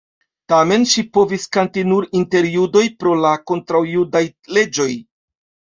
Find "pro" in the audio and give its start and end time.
3.03-3.15